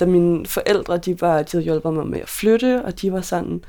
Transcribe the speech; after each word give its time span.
Da 0.00 0.06
mine 0.06 0.46
forældre, 0.46 0.98
de, 0.98 1.20
var, 1.20 1.42
de 1.42 1.48
havde 1.52 1.64
hjulpet 1.64 1.94
mig 1.94 2.06
med 2.06 2.20
at 2.20 2.28
flytte, 2.28 2.84
og 2.84 3.00
de 3.00 3.12
var 3.12 3.20
sådan 3.20 3.64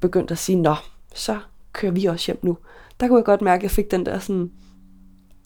begyndt 0.00 0.30
at 0.30 0.38
sige, 0.38 0.56
nå, 0.56 0.74
så 1.14 1.38
kører 1.72 1.92
vi 1.92 2.04
også 2.04 2.26
hjem 2.26 2.38
nu. 2.42 2.58
Der 3.00 3.08
kunne 3.08 3.18
jeg 3.18 3.24
godt 3.24 3.42
mærke, 3.42 3.60
at 3.60 3.62
jeg 3.62 3.70
fik 3.70 3.90
den 3.90 4.06
der 4.06 4.18
sådan, 4.18 4.50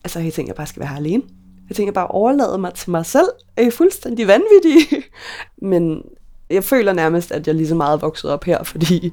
altså 0.04 0.20
jeg 0.20 0.32
tænkte, 0.32 0.50
jeg 0.50 0.56
bare 0.56 0.66
skal 0.66 0.80
være 0.80 0.88
her 0.88 0.96
alene. 0.96 1.22
Jeg 1.68 1.76
tænker 1.76 1.92
bare 1.92 2.06
overlade 2.06 2.58
mig 2.58 2.74
til 2.74 2.90
mig 2.90 3.06
selv. 3.06 3.28
Er 3.56 3.62
I 3.62 3.70
fuldstændig 3.70 4.26
vanvittige? 4.26 5.04
Men 5.70 6.02
jeg 6.50 6.64
føler 6.64 6.92
nærmest, 6.92 7.32
at 7.32 7.46
jeg 7.46 7.54
lige 7.54 7.68
så 7.68 7.74
meget 7.74 8.02
vokset 8.02 8.30
op 8.30 8.44
her, 8.44 8.62
fordi 8.62 9.12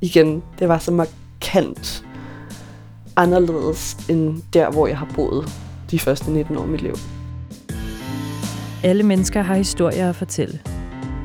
igen, 0.00 0.42
det 0.58 0.68
var 0.68 0.78
så 0.78 0.90
markant 0.92 2.04
anderledes 3.16 3.96
end 4.08 4.42
der, 4.52 4.70
hvor 4.70 4.86
jeg 4.86 4.98
har 4.98 5.12
boet 5.14 5.48
de 5.90 5.98
første 5.98 6.30
19 6.30 6.56
år 6.56 6.62
af 6.62 6.68
mit 6.68 6.80
liv. 6.80 6.94
Alle 8.84 9.02
mennesker 9.02 9.42
har 9.42 9.54
historier 9.54 10.08
at 10.08 10.16
fortælle. 10.16 10.60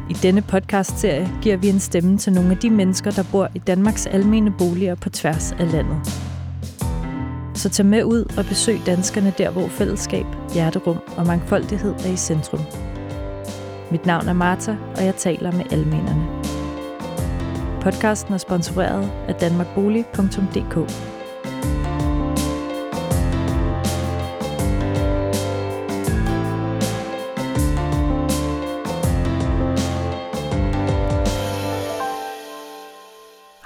I 0.09 0.13
denne 0.13 0.41
podcastserie 0.41 1.29
giver 1.41 1.57
vi 1.57 1.69
en 1.69 1.79
stemme 1.79 2.17
til 2.17 2.33
nogle 2.33 2.51
af 2.51 2.57
de 2.57 2.69
mennesker, 2.69 3.11
der 3.11 3.23
bor 3.31 3.49
i 3.55 3.59
Danmarks 3.59 4.05
almene 4.05 4.53
boliger 4.57 4.95
på 4.95 5.09
tværs 5.09 5.51
af 5.51 5.71
landet. 5.71 5.97
Så 7.53 7.69
tag 7.69 7.85
med 7.85 8.03
ud 8.03 8.33
og 8.37 8.45
besøg 8.45 8.79
danskerne 8.85 9.33
der, 9.37 9.49
hvor 9.49 9.67
fællesskab, 9.67 10.25
hjerterum 10.53 10.97
og 11.17 11.27
mangfoldighed 11.27 11.93
er 11.93 12.13
i 12.13 12.17
centrum. 12.17 12.61
Mit 13.91 14.05
navn 14.05 14.27
er 14.27 14.33
Marta, 14.33 14.77
og 14.95 15.05
jeg 15.05 15.15
taler 15.15 15.51
med 15.51 15.65
almenerne. 15.71 16.27
Podcasten 17.81 18.33
er 18.33 18.37
sponsoreret 18.37 19.11
af 19.27 19.35
danmarkbolig.dk. 19.35 21.16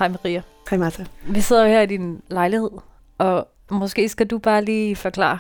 Hej 0.01 0.07
Maria. 0.07 0.41
Hej 0.69 0.79
Martha. 0.79 1.03
Vi 1.27 1.41
sidder 1.41 1.67
her 1.67 1.81
i 1.81 1.85
din 1.85 2.21
lejlighed, 2.27 2.69
og 3.17 3.47
måske 3.71 4.09
skal 4.09 4.27
du 4.27 4.37
bare 4.37 4.65
lige 4.65 4.95
forklare, 4.95 5.39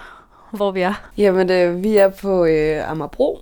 hvor 0.51 0.71
vi 0.71 0.81
er. 0.81 1.11
Jamen, 1.17 1.49
øh, 1.49 1.83
vi 1.83 1.97
er 1.97 2.09
på 2.09 2.45
øh, 2.45 2.91
Amagerbro, 2.91 3.39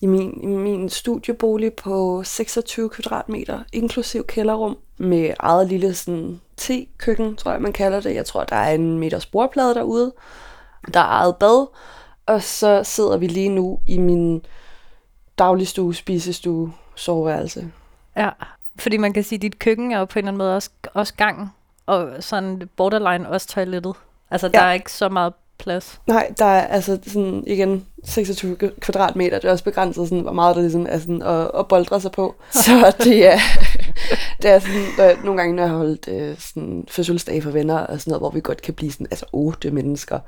i 0.00 0.06
min, 0.06 0.40
i 0.42 0.46
min 0.46 0.88
studiebolig 0.88 1.72
på 1.72 2.22
26 2.24 2.88
kvadratmeter, 2.88 3.60
inklusiv 3.72 4.26
kælderrum, 4.26 4.78
med 4.98 5.34
eget 5.38 5.68
lille 5.68 5.94
sådan, 5.94 6.40
te-køkken, 6.56 7.36
tror 7.36 7.52
jeg, 7.52 7.62
man 7.62 7.72
kalder 7.72 8.00
det. 8.00 8.14
Jeg 8.14 8.26
tror, 8.26 8.44
der 8.44 8.56
er 8.56 8.74
en 8.74 8.98
meters 8.98 9.26
bordplade 9.26 9.74
derude. 9.74 10.12
Der 10.94 11.00
er 11.00 11.04
eget 11.04 11.36
bad, 11.36 11.66
og 12.26 12.42
så 12.42 12.84
sidder 12.84 13.16
vi 13.16 13.26
lige 13.26 13.48
nu 13.48 13.80
i 13.86 13.98
min 13.98 14.44
dagligstue, 15.38 15.94
spisestue, 15.94 16.72
soveværelse. 16.94 17.72
Ja, 18.16 18.30
fordi 18.78 18.96
man 18.96 19.12
kan 19.12 19.22
sige, 19.22 19.36
at 19.36 19.42
dit 19.42 19.58
køkken 19.58 19.92
er 19.92 19.98
jo 19.98 20.04
på 20.04 20.18
en 20.18 20.24
eller 20.24 20.28
anden 20.28 20.38
måde 20.38 20.56
også, 20.56 20.70
også 20.94 21.14
gang, 21.14 21.54
og 21.86 22.08
sådan 22.20 22.68
borderline 22.76 23.28
også 23.28 23.48
toilettet. 23.48 23.94
Altså, 24.30 24.50
ja. 24.54 24.58
der 24.58 24.64
er 24.64 24.72
ikke 24.72 24.92
så 24.92 25.08
meget 25.08 25.32
plads. 25.58 26.00
Nej, 26.06 26.32
der 26.38 26.44
er 26.44 26.66
altså 26.66 26.98
sådan, 27.06 27.44
igen, 27.46 27.86
26 28.04 28.56
kvadratmeter, 28.80 29.38
det 29.38 29.48
er 29.48 29.52
også 29.52 29.64
begrænset, 29.64 30.08
sådan, 30.08 30.22
hvor 30.22 30.32
meget 30.32 30.56
der 30.56 30.62
ligesom 30.62 30.86
er 30.88 30.98
sådan, 30.98 31.22
at, 31.22 31.50
at 31.58 31.68
boldre 31.68 32.00
sig 32.00 32.12
på. 32.12 32.34
Så 32.50 32.96
det 33.04 33.26
er, 33.26 33.38
det 34.42 34.50
er 34.50 34.58
sådan, 34.58 34.84
der, 34.96 35.24
nogle 35.24 35.40
gange, 35.40 35.56
når 35.56 35.62
jeg 35.62 35.70
har 35.70 35.78
holdt 35.78 36.08
øh, 36.08 36.38
sådan, 36.38 36.84
fødselsdag 36.90 37.42
for 37.42 37.50
venner, 37.50 37.78
og 37.78 38.00
sådan 38.00 38.10
noget, 38.10 38.22
hvor 38.22 38.30
vi 38.30 38.40
godt 38.40 38.62
kan 38.62 38.74
blive 38.74 38.92
sådan, 38.92 39.06
altså 39.10 39.26
otte 39.32 39.70
mennesker, 39.70 40.18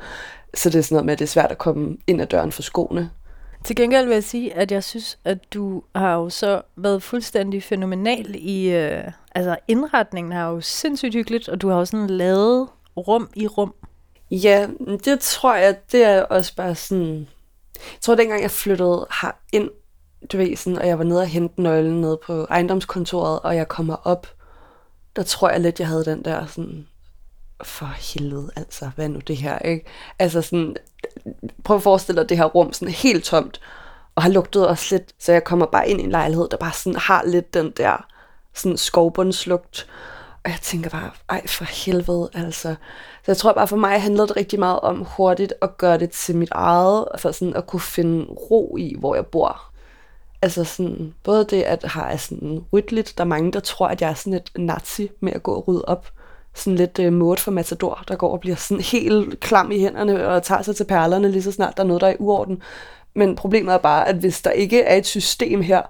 så 0.55 0.71
det 0.71 0.79
er 0.79 0.83
sådan 0.83 0.95
noget 0.95 1.07
med, 1.07 1.13
at 1.13 1.19
det 1.19 1.25
er 1.25 1.29
svært 1.29 1.51
at 1.51 1.59
komme 1.59 1.97
ind 2.07 2.23
ad 2.23 2.27
døren 2.27 2.53
for 2.53 2.63
skoene. 2.63 3.11
Til 3.65 3.77
gengæld 3.77 4.07
vil 4.07 4.15
jeg 4.15 4.25
sige, 4.25 4.55
at 4.55 4.73
jeg 4.73 4.85
synes, 4.85 5.19
at 5.25 5.55
du 5.55 5.83
har 5.95 6.15
jo 6.15 6.31
så 6.31 6.63
været 6.77 7.03
fuldstændig 7.03 7.63
fænomenal 7.63 8.35
i, 8.39 8.71
øh, 8.71 9.05
altså 9.35 9.57
indretningen 9.69 10.33
har 10.33 10.49
jo 10.49 10.61
sindssygt 10.61 11.15
hyggeligt, 11.15 11.49
og 11.49 11.61
du 11.61 11.69
har 11.69 11.77
jo 11.77 11.85
sådan 11.85 12.07
lavet 12.07 12.69
rum 12.97 13.31
i 13.35 13.47
rum. 13.47 13.75
Ja, 14.31 14.67
det 15.05 15.21
tror 15.21 15.55
jeg, 15.55 15.79
det 15.93 16.05
er 16.05 16.23
også 16.23 16.57
bare 16.57 16.75
sådan... 16.75 17.29
Jeg 17.75 18.01
tror, 18.01 18.15
dengang 18.15 18.43
jeg 18.43 18.51
flyttede 18.51 19.07
her 19.23 19.31
ind, 19.53 19.71
du 20.33 20.37
ved, 20.37 20.57
sådan, 20.57 20.79
og 20.79 20.87
jeg 20.87 20.99
var 20.99 21.05
nede 21.05 21.21
og 21.21 21.27
hente 21.27 21.63
nøglen 21.63 22.01
nede 22.01 22.19
på 22.27 22.45
ejendomskontoret, 22.51 23.41
og 23.41 23.57
jeg 23.57 23.69
kommer 23.69 23.97
op, 24.05 24.27
der 25.17 25.23
tror 25.23 25.51
jeg 25.51 25.61
lidt, 25.61 25.81
jeg 25.81 25.89
havde 25.89 26.05
den 26.05 26.25
der 26.25 26.47
sådan, 26.47 26.87
for 27.63 27.87
helvede, 27.87 28.51
altså, 28.57 28.91
hvad 28.95 29.05
er 29.05 29.09
nu 29.09 29.19
det 29.19 29.37
her, 29.37 29.59
ikke? 29.59 29.87
Altså 30.19 30.43
sådan, 30.43 30.77
prøv 31.65 31.77
at 31.77 31.83
forestille 31.83 32.21
dig 32.21 32.29
det 32.29 32.37
her 32.37 32.45
rum 32.45 32.73
sådan 32.73 32.95
helt 32.95 33.25
tomt, 33.25 33.61
og 34.15 34.23
har 34.23 34.31
lugtet 34.31 34.69
også 34.69 34.95
lidt, 34.95 35.13
så 35.19 35.33
jeg 35.33 35.45
kommer 35.45 35.67
bare 35.67 35.89
ind 35.89 36.01
i 36.01 36.05
en 36.05 36.11
lejlighed, 36.11 36.49
der 36.51 36.57
bare 36.57 36.73
sådan 36.73 36.99
har 36.99 37.23
lidt 37.27 37.55
den 37.55 37.73
der 37.77 38.07
sådan 38.55 38.77
skovbundslugt, 38.77 39.89
og 40.45 40.51
jeg 40.51 40.59
tænker 40.63 40.91
bare, 40.91 41.11
ej 41.29 41.47
for 41.47 41.65
helvede, 41.65 42.31
altså. 42.35 42.75
Så 43.25 43.27
jeg 43.27 43.37
tror 43.37 43.53
bare 43.53 43.69
for 43.69 43.77
mig 43.77 44.03
handlede 44.03 44.29
det 44.29 44.37
rigtig 44.37 44.59
meget 44.59 44.81
om 44.81 45.05
hurtigt 45.17 45.55
at 45.63 45.79
gøre 45.79 45.99
det 45.99 46.11
til 46.11 46.37
mit 46.37 46.49
eget, 46.53 47.05
for 47.19 47.31
sådan 47.31 47.57
at 47.57 47.67
kunne 47.67 47.81
finde 47.81 48.25
ro 48.25 48.77
i, 48.77 48.97
hvor 48.99 49.15
jeg 49.15 49.27
bor. 49.27 49.71
Altså 50.43 50.65
sådan, 50.65 51.15
både 51.25 51.45
det 51.45 51.63
at 51.63 51.85
have 51.85 52.19
sådan 52.19 52.65
ryddeligt, 52.73 53.15
der 53.19 53.25
er 53.25 53.29
mange, 53.29 53.53
der 53.53 53.61
tror, 53.61 53.87
at 53.87 54.01
jeg 54.01 54.11
er 54.11 54.15
sådan 54.15 54.35
et 54.35 54.51
nazi 54.57 55.11
med 55.21 55.33
at 55.33 55.43
gå 55.43 55.55
og 55.55 55.69
rydde 55.69 55.85
op. 55.85 56.11
Sådan 56.55 56.77
lidt 56.77 56.99
uh, 56.99 57.13
mode 57.13 57.41
for 57.41 57.51
Matador, 57.51 58.05
der 58.09 58.17
går 58.17 58.33
og 58.33 58.41
bliver 58.41 58.57
sådan 58.57 58.83
helt 58.83 59.41
klam 59.41 59.71
i 59.71 59.79
hænderne 59.79 60.29
og 60.29 60.43
tager 60.43 60.63
sig 60.63 60.77
til 60.77 60.85
perlerne 60.85 61.31
lige 61.31 61.43
så 61.43 61.53
snart 61.53 61.77
der 61.77 61.83
er 61.83 61.87
noget, 61.87 62.01
der 62.01 62.07
er 62.07 62.13
i 62.13 62.17
uorden. 62.19 62.63
Men 63.15 63.37
problemet 63.37 63.75
er 63.75 63.79
bare, 63.79 64.09
at 64.09 64.17
hvis 64.17 64.43
der 64.43 64.51
ikke 64.51 64.83
er 64.83 64.97
et 64.97 65.07
system 65.07 65.61
her, 65.63 65.83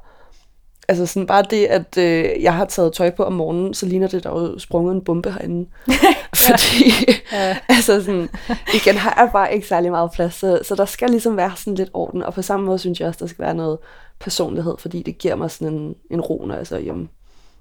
Altså 0.90 1.06
sådan 1.06 1.26
bare 1.26 1.44
det, 1.50 1.66
at 1.66 1.96
øh, 1.98 2.42
jeg 2.42 2.54
har 2.54 2.64
taget 2.64 2.92
tøj 2.92 3.10
på 3.10 3.24
om 3.24 3.32
morgenen, 3.32 3.74
så 3.74 3.86
ligner 3.86 4.08
det, 4.08 4.24
der 4.24 4.30
er 4.30 4.58
sprunget 4.58 4.94
en 4.94 5.04
bombe 5.04 5.32
herinde. 5.32 5.70
Fordi, 6.46 6.92
ja. 7.32 7.56
altså 7.68 8.04
sådan, 8.04 8.28
igen 8.74 8.96
har 8.96 9.22
jeg 9.22 9.30
bare 9.32 9.54
ikke 9.54 9.66
særlig 9.66 9.90
meget 9.90 10.10
plads, 10.10 10.34
så, 10.34 10.60
så 10.62 10.74
der 10.74 10.84
skal 10.84 11.10
ligesom 11.10 11.36
være 11.36 11.52
sådan 11.56 11.74
lidt 11.74 11.90
orden. 11.94 12.22
Og 12.22 12.34
på 12.34 12.42
samme 12.42 12.66
måde 12.66 12.78
synes 12.78 13.00
jeg 13.00 13.08
også, 13.08 13.18
der 13.20 13.26
skal 13.26 13.44
være 13.44 13.54
noget 13.54 13.78
personlighed, 14.20 14.74
fordi 14.78 15.02
det 15.02 15.18
giver 15.18 15.34
mig 15.34 15.50
sådan 15.50 15.74
en, 15.74 15.94
en 16.10 16.20
ro, 16.20 16.44
når 16.46 16.54
jeg 16.54 16.66
så 16.66 16.78
hjemme. 16.78 17.08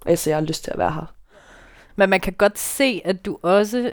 Og 0.05 0.09
jeg 0.09 0.19
ser, 0.19 0.31
jeg 0.31 0.37
har 0.37 0.45
lyst 0.45 0.63
til 0.63 0.71
at 0.71 0.77
være 0.77 0.91
her. 0.91 1.13
Men 1.95 2.09
man 2.09 2.19
kan 2.19 2.33
godt 2.33 2.59
se, 2.59 3.01
at 3.05 3.25
du 3.25 3.37
også, 3.41 3.91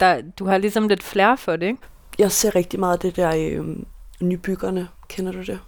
der, 0.00 0.22
du 0.38 0.46
har 0.46 0.58
ligesom 0.58 0.88
lidt 0.88 1.02
flere 1.02 1.36
for 1.36 1.56
det, 1.56 1.66
ikke? 1.66 1.78
Jeg 2.18 2.32
ser 2.32 2.54
rigtig 2.54 2.80
meget 2.80 3.02
det 3.02 3.16
der 3.16 3.34
øh, 3.36 3.76
nybyggerne. 4.20 4.88
Kender 5.08 5.32
du 5.32 5.40
det? 5.40 5.58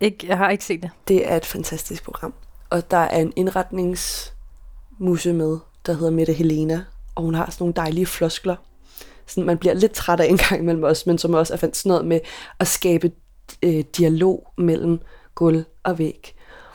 Ikke, 0.00 0.26
jeg 0.28 0.38
har 0.38 0.50
ikke 0.50 0.64
set 0.64 0.82
det. 0.82 0.90
Det 1.08 1.30
er 1.30 1.36
et 1.36 1.46
fantastisk 1.46 2.04
program. 2.04 2.34
Og 2.70 2.90
der 2.90 2.96
er 2.96 3.20
en 3.20 3.32
indretningsmuse 3.36 5.32
med, 5.32 5.58
der 5.86 5.92
hedder 5.92 6.10
Mette 6.10 6.32
Helena, 6.32 6.84
og 7.14 7.22
hun 7.22 7.34
har 7.34 7.50
sådan 7.50 7.62
nogle 7.62 7.74
dejlige 7.74 8.06
floskler. 8.06 8.56
Sådan, 9.26 9.46
man 9.46 9.58
bliver 9.58 9.74
lidt 9.74 9.92
træt 9.92 10.20
af 10.20 10.26
en 10.26 10.38
gang 10.38 10.60
imellem 10.60 10.84
os, 10.84 11.06
men 11.06 11.18
som 11.18 11.34
også 11.34 11.52
er 11.52 11.56
fandt 11.56 11.76
sådan 11.76 11.90
noget 11.90 12.06
med 12.06 12.20
at 12.58 12.66
skabe 12.66 13.12
øh, 13.62 13.84
dialog 13.96 14.52
mellem 14.58 15.00
gulv 15.34 15.64
og 15.82 15.98
væg. 15.98 16.34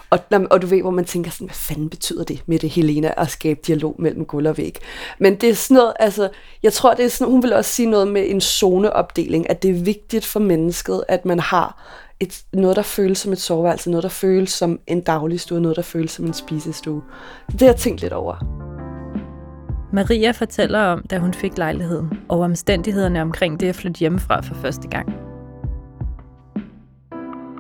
Og, 0.10 0.20
og 0.50 0.62
du 0.62 0.68
ved, 0.68 0.82
hvor 0.82 0.92
man 0.92 1.06
tænker 1.06 1.32
sådan, 1.32 1.48
hvad 1.48 1.56
fanden 1.56 1.90
betyder 1.90 2.24
det 2.24 2.44
med 2.46 2.60
det, 2.60 2.70
Helena, 2.70 3.14
at 3.18 3.30
skabe 3.30 3.60
dialog 3.68 3.96
mellem 4.00 4.26
gulv 4.26 4.48
og 4.48 4.58
væg? 4.58 4.80
Men 5.20 5.36
det 5.36 5.50
er 5.50 5.54
sådan 5.56 5.76
noget, 5.76 5.94
altså, 6.00 6.30
jeg 6.64 6.74
tror, 6.74 6.94
det 6.94 7.06
er 7.06 7.10
sådan, 7.10 7.32
hun 7.32 7.44
vil 7.44 7.54
også 7.54 7.72
sige 7.72 7.90
noget 7.90 8.08
med 8.08 8.30
en 8.30 8.42
zoneopdeling, 8.42 9.50
at 9.50 9.64
det 9.64 9.70
er 9.70 9.84
vigtigt 9.84 10.26
for 10.26 10.40
mennesket, 10.40 11.04
at 11.08 11.26
man 11.26 11.40
har 11.40 11.84
et, 12.20 12.44
noget, 12.54 12.76
der 12.76 12.82
føles 12.82 13.18
som 13.18 13.32
et 13.32 13.42
soveværelse, 13.42 13.90
noget, 13.90 14.04
der 14.04 14.10
føles 14.10 14.50
som 14.50 14.80
en 14.88 15.02
dagligstue, 15.02 15.62
noget, 15.62 15.76
der 15.76 15.82
føles 15.82 16.12
som 16.12 16.26
en 16.26 16.34
spisestue. 16.34 17.02
Det 17.52 17.62
har 17.62 17.68
jeg 17.68 17.76
tænkt 17.76 18.02
lidt 18.02 18.14
over. 18.14 18.36
Maria 19.94 20.32
fortæller 20.32 20.80
om, 20.80 21.06
da 21.10 21.18
hun 21.18 21.34
fik 21.34 21.58
lejligheden, 21.58 22.20
og 22.30 22.40
omstændighederne 22.40 23.22
omkring 23.22 23.60
det 23.60 23.70
at 23.70 23.76
flytte 23.76 24.00
hjemmefra 24.00 24.42
for 24.42 24.56
første 24.56 24.88
gang. 24.88 25.25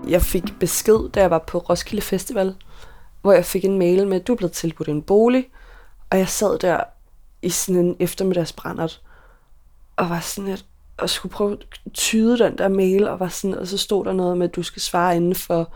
Jeg 0.08 0.22
fik 0.22 0.44
besked, 0.60 1.10
da 1.10 1.20
jeg 1.20 1.32
var 1.32 1.40
på 1.40 1.58
Roskilde 1.58 2.02
Festival, 2.02 2.56
hvor 3.22 3.34
jeg 3.34 3.46
fik 3.46 3.66
en 3.66 3.80
mail 3.80 4.08
med, 4.08 4.20
du 4.20 4.34
er 4.34 4.38
blevet 4.38 4.52
tilbudt 4.52 4.90
en 4.90 5.02
bolig, 5.02 5.50
og 6.10 6.18
jeg 6.18 6.30
sad 6.30 6.60
der 6.60 6.80
i 7.42 7.50
sådan 7.50 7.86
en 7.86 7.96
eftermiddagsbrændert, 8.00 9.02
og 9.96 10.10
var 10.10 10.20
sådan 10.20 10.50
lidt, 10.50 10.66
og 10.98 11.10
skulle 11.10 11.34
prøve 11.34 11.52
at 11.52 11.66
tyde 11.94 12.40
den 12.40 12.58
der 12.58 12.68
mail, 12.68 13.08
og, 13.08 13.20
var 13.20 13.28
sådan, 13.28 13.58
og 13.58 13.68
så 13.68 13.78
stod 13.78 14.06
der 14.06 14.14
noget 14.14 14.38
med, 14.38 14.50
at 14.50 14.56
du 14.56 14.64
skal 14.64 14.82
svare 14.82 15.16
inden 15.16 15.36
for, 15.36 15.74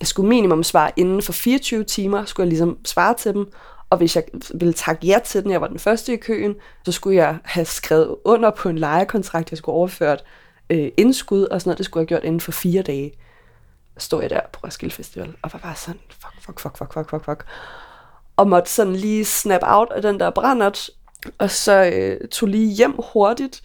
jeg 0.00 0.06
skulle 0.06 0.28
minimum 0.28 0.62
svare 0.62 0.90
inden 0.96 1.22
for 1.22 1.32
24 1.32 1.84
timer, 1.84 2.24
skulle 2.24 2.44
jeg 2.44 2.48
ligesom 2.48 2.78
svare 2.84 3.14
til 3.14 3.34
dem, 3.34 3.52
og 3.90 3.98
hvis 3.98 4.16
jeg 4.16 4.24
ville 4.54 4.72
takke 4.74 5.06
ja 5.06 5.18
til 5.24 5.42
den, 5.42 5.50
jeg 5.50 5.60
var 5.60 5.66
den 5.68 5.78
første 5.78 6.12
i 6.12 6.16
køen, 6.16 6.54
så 6.84 6.92
skulle 6.92 7.16
jeg 7.16 7.38
have 7.44 7.66
skrevet 7.66 8.16
under 8.24 8.50
på 8.50 8.68
en 8.68 8.78
lejekontrakt, 8.78 9.50
jeg 9.50 9.58
skulle 9.58 9.76
overført 9.76 10.24
øh, 10.70 10.88
indskud 10.96 11.44
og 11.44 11.60
sådan 11.60 11.68
noget, 11.68 11.78
det 11.78 11.86
skulle 11.86 12.00
jeg 12.00 12.04
have 12.04 12.20
gjort 12.20 12.24
inden 12.26 12.40
for 12.40 12.52
fire 12.52 12.82
dage. 12.82 13.12
Stod 13.98 14.20
jeg 14.20 14.30
der 14.30 14.40
på 14.52 14.60
Roskilde 14.64 14.94
Festival, 14.94 15.34
og 15.42 15.50
var 15.52 15.58
bare 15.58 15.76
sådan, 15.76 16.00
fuck, 16.10 16.34
fuck, 16.40 16.60
fuck, 16.60 16.78
fuck, 16.78 16.92
fuck, 16.92 17.10
fuck, 17.10 17.24
fuck. 17.24 17.46
Og 18.36 18.48
måtte 18.48 18.70
sådan 18.70 18.96
lige 18.96 19.24
snap 19.24 19.60
out 19.62 19.92
af 19.92 20.02
den 20.02 20.20
der 20.20 20.30
brændert, 20.30 20.90
og 21.38 21.50
så 21.50 21.90
øh, 21.94 22.28
tog 22.28 22.48
lige 22.48 22.74
hjem 22.74 22.94
hurtigt, 23.12 23.62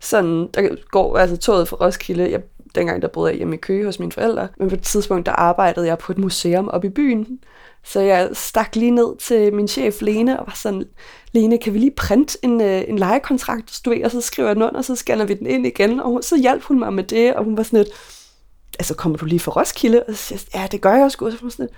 sådan, 0.00 0.48
der 0.54 0.76
går 0.90 1.18
altså 1.18 1.36
toget 1.36 1.68
fra 1.68 1.76
Roskilde, 1.76 2.30
jeg 2.30 2.42
dengang 2.74 3.02
der 3.02 3.08
boede 3.08 3.30
jeg 3.30 3.36
hjemme 3.36 3.54
i 3.54 3.58
Køge 3.58 3.84
hos 3.84 3.98
mine 3.98 4.12
forældre. 4.12 4.48
Men 4.58 4.68
på 4.68 4.74
et 4.74 4.82
tidspunkt, 4.82 5.26
der 5.26 5.32
arbejdede 5.32 5.86
jeg 5.86 5.98
på 5.98 6.12
et 6.12 6.18
museum 6.18 6.68
oppe 6.68 6.86
i 6.86 6.90
byen. 6.90 7.38
Så 7.84 8.00
jeg 8.00 8.30
stak 8.32 8.76
lige 8.76 8.90
ned 8.90 9.16
til 9.18 9.54
min 9.54 9.68
chef 9.68 10.02
Lene 10.02 10.40
og 10.40 10.46
var 10.46 10.54
sådan, 10.56 10.84
Lene, 11.32 11.58
kan 11.58 11.74
vi 11.74 11.78
lige 11.78 11.90
printe 11.90 12.38
en, 12.42 12.60
øh, 12.60 12.82
en 12.88 12.98
lejekontrakt, 12.98 13.80
du 13.84 13.90
ved, 13.90 14.04
og 14.04 14.10
så 14.10 14.20
skriver 14.20 14.48
jeg 14.48 14.56
den 14.56 14.62
under, 14.62 14.78
og 14.78 14.84
så 14.84 14.96
scanner 14.96 15.24
vi 15.24 15.34
den 15.34 15.46
ind 15.46 15.66
igen. 15.66 16.00
Og 16.00 16.10
hun, 16.10 16.22
så 16.22 16.36
hjalp 16.36 16.62
hun 16.62 16.78
mig 16.78 16.92
med 16.92 17.04
det, 17.04 17.34
og 17.34 17.44
hun 17.44 17.56
var 17.56 17.62
sådan 17.62 17.78
lidt, 17.78 17.88
altså 18.78 18.94
kommer 18.94 19.18
du 19.18 19.24
lige 19.24 19.40
fra 19.40 19.52
Roskilde? 19.52 20.02
Og 20.08 20.14
så 20.14 20.22
siger 20.22 20.40
jeg, 20.54 20.60
ja, 20.60 20.66
det 20.66 20.80
gør 20.80 20.92
jeg 20.92 21.04
også. 21.04 21.18
Og 21.20 21.32
så 21.32 21.38
var 21.42 21.50
sådan 21.50 21.64
lidt, 21.64 21.76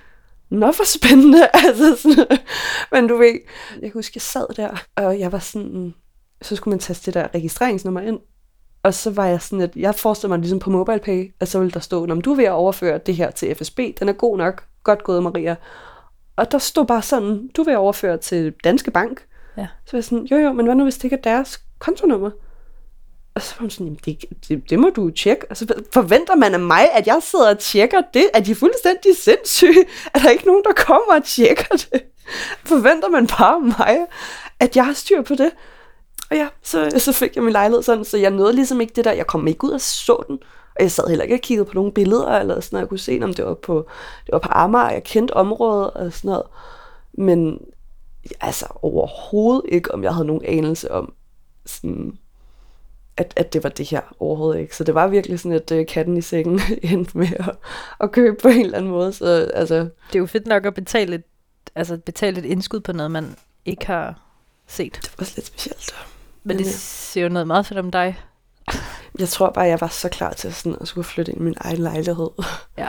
Nå, 0.51 0.73
for 0.73 0.85
spændende. 0.85 1.49
altså 1.65 1.97
sådan, 1.97 2.39
men 2.93 3.07
du 3.07 3.17
ved, 3.17 3.41
jeg 3.73 3.81
kan 3.81 3.93
huske, 3.95 4.13
jeg 4.15 4.23
sad 4.23 4.47
der, 4.57 4.85
og 4.97 5.19
jeg 5.19 5.33
var 5.33 5.39
sådan, 5.39 5.95
så 6.43 6.57
skulle 6.57 6.73
man 6.73 6.79
taste 6.79 7.07
det 7.07 7.15
der 7.15 7.29
registreringsnummer 7.35 8.01
ind. 8.01 8.19
Og 8.83 8.95
så 8.95 9.11
var 9.11 9.27
jeg 9.27 9.43
sådan, 9.43 9.61
at 9.61 9.77
jeg 9.77 9.95
forestiller 9.95 10.29
mig 10.29 10.39
ligesom 10.39 10.59
på 10.59 10.71
MobilePay, 10.71 11.33
at 11.41 11.49
så 11.49 11.59
ville 11.59 11.73
der 11.73 11.81
stå, 11.81 12.07
om 12.07 12.21
du 12.21 12.35
at 12.35 12.51
overføre 12.51 12.99
det 12.99 13.17
her 13.17 13.31
til 13.31 13.55
FSB, 13.55 13.81
den 14.01 14.09
er 14.09 14.13
god 14.13 14.39
nok, 14.39 14.65
godt 14.85 15.05
gået 15.05 15.23
Maria. 15.23 15.57
Og 16.37 16.53
der 16.53 16.59
stod 16.59 16.87
bare 16.87 17.03
sådan, 17.03 17.51
du 17.57 17.63
vil 17.63 17.77
overføre 17.77 18.19
til 18.19 18.55
Danske 18.65 18.91
Bank. 18.91 19.27
Ja. 19.57 19.67
Så 19.85 19.93
var 19.93 19.99
jeg 19.99 20.05
sådan, 20.05 20.25
jo 20.25 20.37
jo, 20.37 20.53
men 20.53 20.67
hvad 20.67 20.75
nu 20.75 20.83
hvis 20.83 20.97
det 20.97 21.05
ikke 21.05 21.17
er 21.17 21.23
deres 21.23 21.61
kontonummer? 21.79 22.31
Og 23.37 23.43
så 23.43 23.55
var 23.55 23.61
hun 23.61 23.71
sådan, 23.71 23.99
det, 24.05 24.25
det, 24.49 24.71
det 24.71 24.79
må 24.79 24.91
du 24.91 25.11
tjekke. 25.11 25.47
Og 25.51 25.57
så 25.57 25.75
forventer 25.93 26.35
man 26.35 26.55
af 26.55 26.61
mig, 26.61 26.91
at 26.93 27.07
jeg 27.07 27.19
sidder 27.23 27.51
og 27.51 27.59
tjekker 27.59 28.01
det? 28.15 28.31
Er 28.35 28.41
de 28.41 28.55
fuldstændig 28.55 29.17
sindssyge? 29.17 29.85
Er 30.15 30.19
der 30.19 30.31
ikke 30.31 30.47
nogen, 30.47 30.65
der 30.65 30.73
kommer 30.73 31.15
og 31.15 31.25
tjekker 31.25 31.77
det? 31.77 32.03
Forventer 32.65 33.09
man 33.09 33.27
bare 33.27 33.55
af 33.55 33.63
mig, 33.63 34.07
at 34.61 34.77
jeg 34.77 34.87
har 34.87 34.93
styr 34.93 35.23
på 35.23 35.35
det? 35.35 35.51
Og 36.31 36.37
ja, 36.37 36.49
så, 36.63 36.91
så 36.99 37.13
fik 37.13 37.37
jeg 37.37 37.45
min 37.45 37.53
lejlighed 37.53 37.83
sådan, 37.83 38.05
så 38.05 38.17
jeg 38.17 38.31
nåede 38.31 38.53
ligesom 38.53 38.81
ikke 38.81 38.93
det 38.97 39.05
der. 39.05 39.13
Jeg 39.13 39.27
kom 39.27 39.47
ikke 39.47 39.65
ud 39.65 39.71
og 39.71 39.81
så 39.81 40.25
den. 40.29 40.39
Og 40.77 40.83
jeg 40.83 40.91
sad 40.91 41.09
heller 41.09 41.23
ikke 41.23 41.35
og 41.35 41.41
kiggede 41.41 41.69
på 41.69 41.75
nogle 41.75 41.93
billeder, 41.93 42.39
eller 42.39 42.61
sådan 42.61 42.77
noget. 42.77 42.83
Jeg 42.83 42.89
kunne 42.89 42.99
se, 42.99 43.21
om 43.23 43.35
det 43.35 43.45
var 43.45 43.55
på, 43.55 43.87
det 44.27 44.33
var 44.33 44.39
på 44.39 44.49
Amager, 44.53 44.91
jeg 44.91 45.05
kendte 45.05 45.35
området 45.35 45.91
og 45.91 46.13
sådan 46.13 46.29
noget. 46.29 46.47
Men 47.19 47.59
altså 48.41 48.67
overhovedet 48.83 49.63
ikke, 49.69 49.95
om 49.95 50.03
jeg 50.03 50.15
havde 50.15 50.27
nogen 50.27 50.45
anelse 50.45 50.93
om, 50.93 51.13
sådan, 51.67 52.19
at, 53.17 53.33
at 53.37 53.53
det 53.53 53.63
var 53.63 53.69
det 53.69 53.87
her 53.87 54.01
overhovedet 54.21 54.61
ikke. 54.61 54.77
Så 54.77 54.85
det 54.85 54.95
var 54.95 55.07
virkelig 55.07 55.41
sådan, 55.41 55.53
at 55.53 55.71
uh, 55.71 55.87
katten 55.89 56.17
i 56.17 56.21
sækken 56.21 56.61
endte 56.83 57.19
med 57.19 57.29
at, 57.39 57.57
at 58.01 58.13
købe 58.13 58.37
på 58.43 58.49
en 58.49 58.61
eller 58.65 58.79
anden 58.79 58.91
måde. 58.91 59.13
Så, 59.13 59.51
altså, 59.55 59.75
Det 59.75 60.15
er 60.15 60.19
jo 60.19 60.27
fedt 60.27 60.47
nok 60.47 60.67
at 60.67 60.75
betale 60.75 61.15
et, 61.15 61.23
altså 61.75 61.97
betale 61.97 62.39
et 62.39 62.45
indskud 62.45 62.81
på 62.81 62.93
noget, 62.93 63.11
man 63.11 63.37
ikke 63.65 63.87
har 63.87 64.21
set. 64.67 64.99
det 65.03 65.15
var 65.19 65.29
lidt 65.37 65.47
specielt. 65.47 65.95
Men 66.45 66.59
det 66.59 66.65
Ja. 66.65 66.71
siger 66.71 67.25
jo 67.25 67.29
noget 67.33 67.47
meget 67.47 67.67
fedt 67.67 67.79
om 67.79 67.91
dig. 67.91 68.21
Jeg 69.19 69.29
tror 69.29 69.51
bare, 69.51 69.65
jeg 69.65 69.81
var 69.81 69.89
så 69.89 70.09
klar 70.09 70.33
til 70.33 70.55
sådan 70.55 70.77
at 70.81 70.89
skulle 70.89 71.05
flytte 71.05 71.33
ind 71.33 71.41
i 71.41 71.45
min 71.45 71.55
egen 71.61 71.79
lejlighed. 71.79 72.29
Ja. 72.79 72.89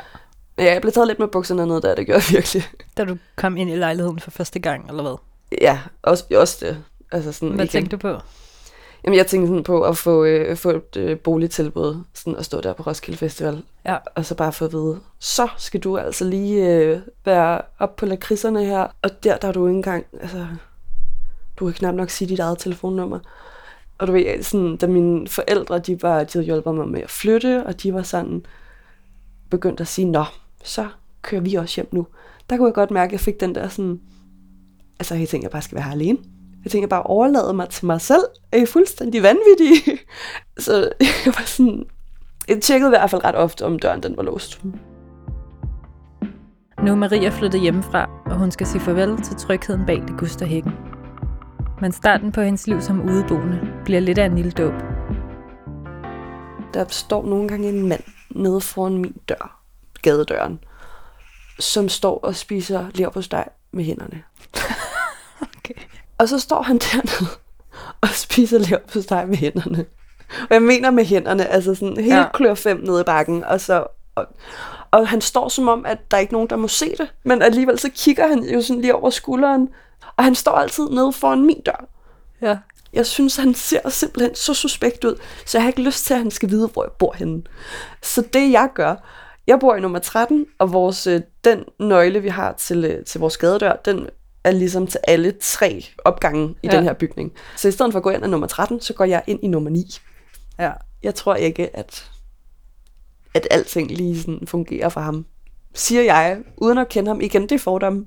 Men 0.57 0.65
ja, 0.65 0.73
jeg 0.73 0.81
blev 0.81 0.93
taget 0.93 1.07
lidt 1.07 1.19
med 1.19 1.27
bukserne 1.27 1.65
ned 1.65 1.81
der, 1.81 1.95
det 1.95 2.05
gjorde 2.05 2.21
jeg 2.27 2.33
virkelig. 2.37 2.63
Da 2.97 3.05
du 3.05 3.17
kom 3.35 3.57
ind 3.57 3.69
i 3.69 3.75
lejligheden 3.75 4.19
for 4.19 4.31
første 4.31 4.59
gang, 4.59 4.89
eller 4.89 5.03
hvad? 5.03 5.15
Ja, 5.61 5.79
også, 6.01 6.23
også 6.35 6.65
det. 6.65 6.83
Altså 7.11 7.31
sådan, 7.31 7.49
Hvad 7.55 7.65
igen. 7.65 7.71
tænkte 7.71 7.95
du 7.97 8.01
på? 8.01 8.19
Jamen, 9.03 9.17
jeg 9.17 9.27
tænkte 9.27 9.47
sådan 9.47 9.63
på 9.63 9.81
at 9.81 9.97
få, 9.97 10.23
øh, 10.25 10.57
få 10.57 10.69
et 10.69 10.97
øh, 10.97 11.19
boligtilbud, 11.19 12.03
sådan 12.13 12.35
at 12.35 12.45
stå 12.45 12.61
der 12.61 12.73
på 12.73 12.83
Roskilde 12.83 13.17
Festival, 13.17 13.63
Ja. 13.85 13.97
og 14.15 14.25
så 14.25 14.35
bare 14.35 14.53
få 14.53 14.65
at 14.65 14.73
vide, 14.73 14.99
så 15.19 15.47
skal 15.57 15.79
du 15.79 15.97
altså 15.97 16.25
lige 16.25 16.75
øh, 16.75 16.99
være 17.25 17.61
op 17.79 17.95
på 17.95 18.05
lakridserne 18.05 18.65
her, 18.65 18.87
og 19.01 19.23
der, 19.23 19.37
der 19.37 19.47
er 19.47 19.51
du 19.51 19.67
ikke 19.67 19.75
engang, 19.77 20.05
altså, 20.21 20.47
du 21.59 21.65
kan 21.65 21.73
knap 21.73 21.95
nok 21.95 22.09
sige 22.09 22.27
dit 22.27 22.39
eget 22.39 22.59
telefonnummer. 22.59 23.19
Og 23.97 24.07
du 24.07 24.11
ved, 24.11 24.43
sådan, 24.43 24.77
da 24.77 24.87
mine 24.87 25.27
forældre, 25.27 25.79
de, 25.79 26.01
var, 26.01 26.23
de 26.23 26.29
havde 26.33 26.45
hjulpet 26.45 26.75
mig 26.75 26.87
med 26.87 27.01
at 27.01 27.09
flytte, 27.09 27.63
og 27.65 27.83
de 27.83 27.93
var 27.93 28.01
sådan 28.01 28.45
begyndt 29.49 29.81
at 29.81 29.87
sige, 29.87 30.05
nå, 30.11 30.23
så 30.63 30.87
kører 31.21 31.41
vi 31.41 31.55
også 31.55 31.75
hjem 31.75 31.87
nu. 31.91 32.07
Der 32.49 32.57
kunne 32.57 32.67
jeg 32.67 32.73
godt 32.73 32.91
mærke, 32.91 33.09
at 33.09 33.11
jeg 33.11 33.19
fik 33.19 33.39
den 33.39 33.55
der 33.55 33.67
sådan, 33.67 34.01
altså 34.99 35.15
jeg 35.15 35.27
tænkte, 35.29 35.45
jeg 35.45 35.51
bare 35.51 35.61
skal 35.61 35.75
være 35.75 35.85
her 35.85 35.91
alene. 35.91 36.17
Jeg 36.67 36.71
tænker 36.71 36.87
bare 36.87 37.03
overlade 37.03 37.53
mig 37.53 37.69
til 37.69 37.85
mig 37.85 38.01
selv. 38.01 38.23
Er 38.51 38.57
I 38.57 38.65
fuldstændig 38.65 39.23
vanvittige? 39.23 39.99
Så 40.65 40.73
jeg 41.25 41.33
var 41.37 41.43
sådan... 41.45 41.85
Jeg 42.47 42.61
tjekkede 42.61 42.89
i 42.89 42.95
hvert 42.97 43.09
fald 43.09 43.23
ret 43.23 43.35
ofte, 43.35 43.65
om 43.65 43.79
døren 43.79 44.03
den 44.03 44.17
var 44.17 44.23
låst. 44.23 44.61
Nu 46.83 46.91
er 46.91 46.95
Maria 46.95 47.29
flyttet 47.29 47.61
hjemmefra, 47.61 48.09
og 48.25 48.35
hun 48.35 48.51
skal 48.51 48.67
sige 48.67 48.81
farvel 48.81 49.21
til 49.21 49.35
trygheden 49.35 49.85
bag 49.85 50.03
det 50.07 50.17
Gusterhækken. 50.17 50.71
Men 51.81 51.91
starten 51.91 52.31
på 52.31 52.41
hendes 52.41 52.67
liv 52.67 52.81
som 52.81 53.01
udeboende 53.01 53.59
bliver 53.85 53.99
lidt 53.99 54.17
af 54.17 54.25
en 54.25 54.35
lille 54.35 54.51
dåb. 54.51 54.73
Der 56.73 56.85
står 56.87 57.25
nogle 57.25 57.47
gange 57.47 57.69
en 57.69 57.87
mand 57.89 58.03
nede 58.29 58.61
foran 58.61 58.97
min 58.97 59.15
dør, 59.29 59.61
gadedøren, 60.01 60.59
som 61.59 61.89
står 61.89 62.19
og 62.19 62.35
spiser 62.35 62.85
leverpostej 62.93 63.49
med 63.71 63.83
hænderne. 63.83 64.23
Okay. 65.57 65.73
Og 66.17 66.29
så 66.29 66.39
står 66.39 66.61
han 66.61 66.77
dernede 66.91 67.31
og 68.01 68.09
spiser 68.09 68.57
leverpostej 68.57 69.25
med 69.25 69.37
hænderne. 69.37 69.85
Og 70.41 70.47
jeg 70.49 70.61
mener 70.61 70.91
med 70.91 71.05
hænderne, 71.05 71.47
altså 71.47 71.75
sådan 71.75 71.97
helt 71.97 72.07
Ja. 72.07 72.17
ja. 72.17 72.31
klør 72.33 72.53
fem 72.53 72.77
nede 72.77 73.01
i 73.01 73.03
bakken, 73.03 73.43
og 73.43 73.61
så... 73.61 73.87
Og, 74.15 74.25
og 74.91 75.07
han 75.07 75.21
står 75.21 75.49
som 75.49 75.67
om, 75.67 75.85
at 75.85 76.11
der 76.11 76.17
er 76.17 76.21
ikke 76.21 76.33
nogen, 76.33 76.49
der 76.49 76.55
må 76.55 76.67
se 76.67 76.95
det. 76.97 77.13
Men 77.23 77.41
alligevel 77.41 77.79
så 77.79 77.89
kigger 77.95 78.27
han 78.27 78.43
jo 78.43 78.61
sådan 78.61 78.81
lige 78.81 78.95
over 78.95 79.09
skulderen. 79.09 79.69
Og 80.17 80.23
han 80.23 80.35
står 80.35 80.51
altid 80.51 80.89
nede 80.89 81.13
foran 81.13 81.45
min 81.45 81.61
dør. 81.61 81.85
Ja. 82.41 82.57
Jeg 82.93 83.05
synes, 83.05 83.35
han 83.35 83.53
ser 83.53 83.89
simpelthen 83.89 84.35
så 84.35 84.53
suspekt 84.53 85.03
ud, 85.03 85.15
så 85.45 85.57
jeg 85.57 85.63
har 85.63 85.69
ikke 85.69 85.81
lyst 85.81 86.05
til, 86.05 86.13
at 86.13 86.19
han 86.19 86.31
skal 86.31 86.49
vide, 86.49 86.67
hvor 86.67 86.83
jeg 86.83 86.91
bor 86.91 87.13
henne. 87.13 87.41
Så 88.01 88.23
det 88.33 88.51
jeg 88.51 88.69
gør, 88.73 88.95
jeg 89.47 89.59
bor 89.59 89.75
i 89.75 89.79
nummer 89.79 89.99
13, 89.99 90.45
og 90.59 90.73
vores, 90.73 91.07
øh, 91.07 91.21
den 91.43 91.63
nøgle, 91.79 92.19
vi 92.19 92.29
har 92.29 92.53
til, 92.53 92.85
øh, 92.85 93.05
til 93.05 93.19
vores 93.19 93.37
gadedør, 93.37 93.75
den 93.75 94.09
er 94.43 94.51
ligesom 94.51 94.87
til 94.87 94.99
alle 95.07 95.33
tre 95.41 95.85
opgange 96.05 96.55
i 96.63 96.67
Ja. 96.67 96.75
den 96.77 96.83
her 96.83 96.93
bygning. 96.93 97.31
Så 97.55 97.67
i 97.67 97.71
stedet 97.71 97.91
for 97.91 97.99
at 97.99 98.03
gå 98.03 98.09
ind 98.09 98.23
af 98.23 98.29
nummer 98.29 98.47
13, 98.47 98.81
så 98.81 98.93
går 98.93 99.05
jeg 99.05 99.23
ind 99.27 99.39
i 99.43 99.47
nummer 99.47 99.69
9. 99.69 99.85
Ja. 100.59 100.71
Jeg 101.03 101.15
tror 101.15 101.35
ikke, 101.35 101.75
at, 101.77 102.11
at 103.33 103.47
alting 103.51 103.91
lige 103.91 104.19
sådan 104.21 104.47
fungerer 104.47 104.89
for 104.89 105.01
ham. 105.01 105.25
Siger 105.73 106.01
jeg, 106.01 106.37
uden 106.57 106.77
at 106.77 106.89
kende 106.89 107.07
ham. 107.07 107.21
Igen, 107.21 107.41
det 107.41 107.51
er 107.51 107.59
fordom. 107.59 108.05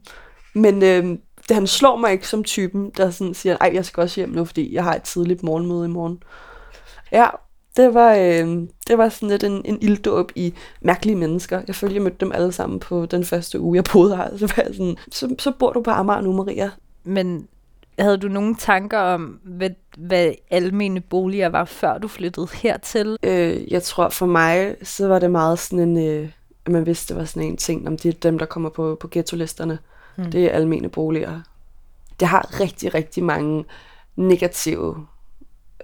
Men 0.54 0.82
øh, 0.82 1.04
det, 1.48 1.54
han 1.54 1.66
slår 1.66 1.96
mig 1.96 2.12
ikke 2.12 2.28
som 2.28 2.44
typen, 2.44 2.90
der 2.96 3.10
sådan 3.10 3.34
siger, 3.34 3.56
ej, 3.60 3.70
jeg 3.74 3.84
skal 3.84 4.00
også 4.00 4.20
hjem 4.20 4.28
nu, 4.28 4.44
fordi 4.44 4.74
jeg 4.74 4.84
har 4.84 4.94
et 4.94 5.02
tidligt 5.02 5.42
morgenmøde 5.42 5.84
i 5.84 5.88
morgen. 5.88 6.22
Ja, 7.12 7.26
det 7.80 7.94
var, 7.94 8.14
øh, 8.14 8.68
det 8.86 8.98
var 8.98 9.08
sådan 9.08 9.28
lidt 9.28 9.44
en, 9.44 9.62
en 9.64 9.78
ilddåb 9.80 10.32
i 10.34 10.54
mærkelige 10.80 11.16
mennesker. 11.16 11.62
Jeg 11.66 11.74
følte, 11.74 11.94
jeg 11.94 12.02
mødte 12.02 12.16
dem 12.20 12.32
alle 12.32 12.52
sammen 12.52 12.80
på 12.80 13.06
den 13.06 13.24
første 13.24 13.60
uge, 13.60 13.76
jeg 13.76 13.84
boede 13.92 14.16
her. 14.16 14.36
Så, 14.38 14.52
var 14.56 14.62
jeg 14.66 14.74
sådan, 14.74 14.96
så, 15.12 15.34
så 15.38 15.52
bor 15.58 15.72
du 15.72 15.82
på 15.82 15.90
Amager 15.90 16.20
nu, 16.20 16.32
Maria. 16.32 16.70
Men 17.04 17.48
havde 17.98 18.18
du 18.18 18.28
nogle 18.28 18.54
tanker 18.54 18.98
om, 18.98 19.40
hvad, 19.42 19.70
hvad 19.98 20.32
almene 20.50 21.00
boliger 21.00 21.48
var, 21.48 21.64
før 21.64 21.98
du 21.98 22.08
flyttede 22.08 22.48
hertil? 22.52 23.16
Øh, 23.22 23.72
jeg 23.72 23.82
tror 23.82 24.08
for 24.08 24.26
mig, 24.26 24.76
så 24.82 25.08
var 25.08 25.18
det 25.18 25.30
meget 25.30 25.58
sådan 25.58 25.88
en, 25.88 26.08
øh, 26.08 26.28
man 26.66 26.86
vidste, 26.86 27.14
det 27.14 27.20
var 27.20 27.26
sådan 27.26 27.48
en 27.48 27.56
ting, 27.56 27.88
om 27.88 27.96
det 27.96 28.14
er 28.14 28.18
dem, 28.18 28.38
der 28.38 28.46
kommer 28.46 28.70
på, 28.70 28.96
på 29.00 29.08
ghetto-listerne. 29.08 29.78
Mm. 30.16 30.30
Det 30.30 30.44
er 30.44 30.50
almene 30.50 30.88
boliger. 30.88 31.40
Det 32.20 32.28
har 32.28 32.60
rigtig, 32.60 32.94
rigtig 32.94 33.24
mange 33.24 33.64
negative 34.16 35.06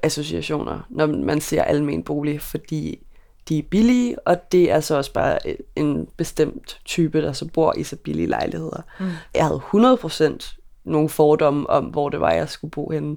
associationer, 0.07 0.81
når 0.91 1.07
man 1.07 1.41
ser 1.41 1.63
almen 1.63 2.03
bolig, 2.03 2.41
fordi 2.41 3.07
de 3.49 3.59
er 3.59 3.63
billige, 3.63 4.29
og 4.29 4.53
det 4.53 4.71
er 4.71 4.81
så 4.81 4.97
også 4.97 5.13
bare 5.13 5.39
en 5.77 6.09
bestemt 6.17 6.81
type, 6.85 7.23
der 7.23 7.33
så 7.33 7.49
bor 7.55 7.75
i 7.77 7.83
så 7.83 7.97
billige 7.97 8.27
lejligheder. 8.27 8.83
Mm. 9.01 9.11
Jeg 9.35 9.47
havde 9.47 9.61
100% 9.75 10.61
nogle 10.85 11.09
fordomme 11.09 11.71
om, 11.71 11.85
hvor 11.85 12.09
det 12.09 12.21
var, 12.21 12.33
jeg 12.33 12.49
skulle 12.49 12.71
bo 12.71 12.91
henne. 12.91 13.17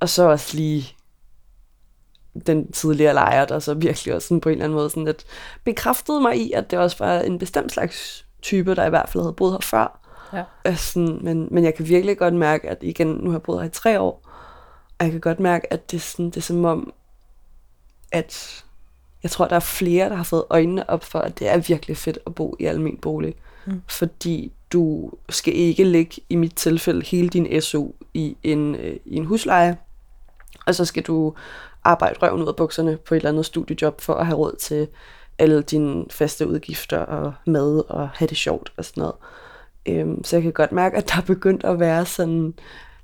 Og 0.00 0.08
så 0.08 0.22
også 0.22 0.56
lige 0.56 0.96
den 2.46 2.72
tidligere 2.72 3.14
lejer, 3.14 3.44
der 3.44 3.58
så 3.58 3.74
virkelig 3.74 4.14
også 4.14 4.28
sådan 4.28 4.40
på 4.40 4.48
en 4.48 4.52
eller 4.52 4.64
anden 4.64 4.76
måde 4.76 4.90
sådan 4.90 5.04
lidt 5.04 5.24
bekræftede 5.64 6.20
mig 6.20 6.36
i, 6.36 6.52
at 6.52 6.70
det 6.70 6.78
også 6.78 6.96
var 6.98 7.20
en 7.20 7.38
bestemt 7.38 7.72
slags 7.72 8.26
type, 8.42 8.74
der 8.74 8.86
i 8.86 8.88
hvert 8.88 9.08
fald 9.08 9.22
havde 9.22 9.32
boet 9.32 9.52
her 9.52 9.58
før. 9.62 10.00
Ja. 10.32 10.42
Øh, 10.66 10.76
Sådan, 10.76 11.18
men, 11.22 11.48
men 11.50 11.64
jeg 11.64 11.74
kan 11.74 11.88
virkelig 11.88 12.18
godt 12.18 12.34
mærke, 12.34 12.68
at 12.68 12.78
igen, 12.80 13.06
nu 13.06 13.30
har 13.30 13.38
jeg 13.38 13.42
boet 13.42 13.60
her 13.60 13.68
i 13.68 13.72
tre 13.72 14.00
år, 14.00 14.25
og 14.98 15.04
jeg 15.04 15.10
kan 15.10 15.20
godt 15.20 15.40
mærke, 15.40 15.72
at 15.72 15.90
det, 15.90 15.96
er 15.96 16.00
sådan, 16.00 16.26
det 16.26 16.36
er 16.36 16.40
som 16.40 16.64
om, 16.64 16.92
at 18.12 18.64
jeg 19.22 19.30
tror, 19.30 19.48
der 19.48 19.56
er 19.56 19.60
flere, 19.60 20.08
der 20.08 20.14
har 20.14 20.24
fået 20.24 20.44
øjnene 20.50 20.90
op 20.90 21.04
for, 21.04 21.18
at 21.18 21.38
det 21.38 21.48
er 21.48 21.58
virkelig 21.58 21.96
fedt 21.96 22.18
at 22.26 22.34
bo 22.34 22.56
i 22.60 22.64
almen 22.64 22.96
bolig. 22.96 23.34
Mm. 23.66 23.82
Fordi 23.88 24.52
du 24.72 25.12
skal 25.28 25.54
ikke 25.54 25.84
lægge, 25.84 26.22
i 26.28 26.36
mit 26.36 26.54
tilfælde, 26.54 27.06
hele 27.06 27.28
din 27.28 27.60
SU 27.60 27.90
i 28.14 28.36
en, 28.42 28.74
øh, 28.74 28.96
i 29.04 29.16
en 29.16 29.24
husleje, 29.24 29.76
og 30.66 30.74
så 30.74 30.84
skal 30.84 31.02
du 31.02 31.34
arbejde 31.84 32.18
røven 32.22 32.42
ud 32.42 32.48
af 32.48 32.56
bukserne 32.56 32.96
på 32.96 33.14
et 33.14 33.16
eller 33.16 33.30
andet 33.30 33.46
studiejob 33.46 34.00
for 34.00 34.14
at 34.14 34.26
have 34.26 34.38
råd 34.38 34.56
til 34.56 34.88
alle 35.38 35.62
dine 35.62 36.04
faste 36.10 36.48
udgifter 36.48 36.98
og 36.98 37.34
mad 37.46 37.82
og 37.88 38.08
have 38.08 38.28
det 38.28 38.36
sjovt 38.36 38.72
og 38.76 38.84
sådan 38.84 39.00
noget. 39.00 39.14
Øhm, 39.86 40.24
så 40.24 40.36
jeg 40.36 40.42
kan 40.42 40.52
godt 40.52 40.72
mærke, 40.72 40.96
at 40.96 41.08
der 41.08 41.16
er 41.16 41.22
begyndt 41.26 41.64
at 41.64 41.80
være 41.80 42.06
sådan 42.06 42.54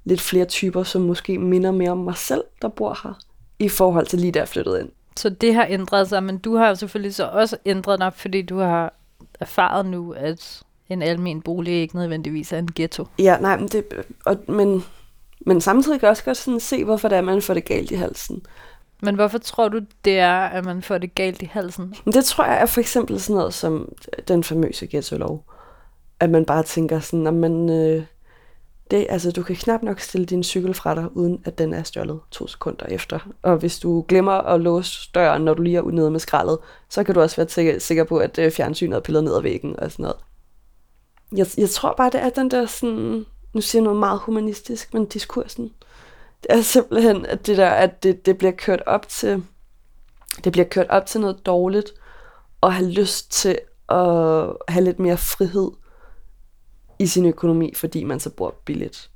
lidt 0.04 0.20
flere 0.20 0.44
typer, 0.44 0.82
som 0.82 1.02
måske 1.02 1.38
minder 1.38 1.70
mere 1.70 1.90
om 1.90 1.98
mig 1.98 2.16
selv, 2.16 2.44
der 2.62 2.68
bor 2.68 2.98
her, 3.02 3.18
i 3.58 3.68
forhold 3.68 4.06
til 4.06 4.18
lige 4.18 4.32
der 4.32 4.40
jeg 4.40 4.48
flyttede 4.48 4.80
ind. 4.80 4.88
Så 5.16 5.28
det 5.28 5.54
har 5.54 5.66
ændret 5.70 6.08
sig, 6.08 6.22
men 6.22 6.38
du 6.38 6.56
har 6.56 6.68
jo 6.68 6.74
selvfølgelig 6.74 7.14
så 7.14 7.28
også 7.28 7.56
ændret 7.66 8.00
dig, 8.00 8.12
fordi 8.12 8.42
du 8.42 8.58
har 8.58 8.94
erfaret 9.40 9.86
nu, 9.86 10.12
at 10.12 10.62
en 10.88 11.02
almen 11.02 11.42
bolig 11.42 11.74
ikke 11.74 11.96
nødvendigvis 11.96 12.52
er 12.52 12.58
en 12.58 12.68
ghetto. 12.74 13.06
Ja, 13.18 13.38
nej, 13.40 13.56
men, 13.56 13.68
det, 13.68 13.84
og, 14.24 14.36
men, 14.48 14.84
men 15.46 15.60
samtidig 15.60 16.00
kan 16.00 16.06
jeg 16.06 16.10
også 16.10 16.24
godt 16.24 16.36
sådan 16.36 16.60
se, 16.60 16.84
hvorfor 16.84 17.08
det 17.08 17.16
er, 17.16 17.20
at 17.20 17.24
man 17.24 17.42
får 17.42 17.54
det 17.54 17.64
galt 17.64 17.90
i 17.90 17.94
halsen. 17.94 18.42
Men 19.02 19.14
hvorfor 19.14 19.38
tror 19.38 19.68
du, 19.68 19.80
det 20.04 20.18
er, 20.18 20.34
at 20.34 20.64
man 20.64 20.82
får 20.82 20.98
det 20.98 21.14
galt 21.14 21.42
i 21.42 21.44
halsen? 21.44 21.94
Det 22.04 22.24
tror 22.24 22.44
jeg 22.44 22.62
er 22.62 22.66
for 22.66 22.80
eksempel 22.80 23.20
sådan 23.20 23.36
noget 23.36 23.54
som 23.54 23.92
den 24.28 24.44
famøse 24.44 24.86
ghetto-lov. 24.86 25.44
At 26.20 26.30
man 26.30 26.44
bare 26.44 26.62
tænker 26.62 27.00
sådan, 27.00 27.26
at 27.26 27.34
man, 27.34 27.70
øh, 27.70 28.04
det, 28.90 29.06
altså, 29.08 29.30
du 29.30 29.42
kan 29.42 29.56
knap 29.56 29.82
nok 29.82 30.00
stille 30.00 30.26
din 30.26 30.42
cykel 30.42 30.74
fra 30.74 30.94
dig, 30.94 31.16
uden 31.16 31.42
at 31.44 31.58
den 31.58 31.74
er 31.74 31.82
stjålet 31.82 32.20
to 32.30 32.46
sekunder 32.46 32.86
efter. 32.86 33.18
Og 33.42 33.56
hvis 33.56 33.78
du 33.78 34.04
glemmer 34.08 34.32
at 34.32 34.60
låse 34.60 35.10
døren, 35.14 35.42
når 35.42 35.54
du 35.54 35.62
lige 35.62 35.76
er 35.76 35.82
nede 35.82 36.10
med 36.10 36.20
skraldet, 36.20 36.58
så 36.88 37.04
kan 37.04 37.14
du 37.14 37.20
også 37.20 37.36
være 37.36 37.48
sikker, 37.48 37.78
sikker 37.78 38.04
på, 38.04 38.18
at 38.18 38.38
øh, 38.38 38.52
fjernsynet 38.52 38.96
er 38.96 39.00
pillet 39.00 39.24
ned 39.24 39.36
ad 39.36 39.42
væggen 39.42 39.80
og 39.80 39.90
sådan 39.90 40.02
noget. 40.02 40.16
Jeg, 41.36 41.46
jeg 41.58 41.70
tror 41.70 41.94
bare, 41.96 42.10
det 42.10 42.22
er 42.22 42.30
den 42.30 42.50
der 42.50 42.66
sådan, 42.66 43.26
nu 43.52 43.60
siger 43.60 43.80
jeg 43.80 43.84
noget 43.84 43.98
meget 43.98 44.20
humanistisk, 44.20 44.94
men 44.94 45.06
diskursen. 45.06 45.72
Det 46.42 46.46
er 46.50 46.60
simpelthen, 46.60 47.26
at 47.26 47.46
det 47.46 47.56
der, 47.56 47.70
at 47.70 48.02
det, 48.02 48.26
det 48.26 48.38
bliver 48.38 48.52
kørt 48.52 48.82
op 48.86 49.08
til, 49.08 49.44
det 50.44 50.52
bliver 50.52 50.66
kørt 50.66 50.86
op 50.88 51.06
til 51.06 51.20
noget 51.20 51.46
dårligt, 51.46 51.92
og 52.60 52.72
have 52.72 52.90
lyst 52.90 53.32
til 53.32 53.58
at 53.88 54.52
have 54.68 54.84
lidt 54.84 54.98
mere 54.98 55.16
frihed 55.16 55.70
i 57.02 57.06
sin 57.06 57.26
økonomi, 57.26 57.72
fordi 57.76 58.04
man 58.04 58.20
så 58.20 58.30
bor 58.30 58.54
billigt. 58.64 59.10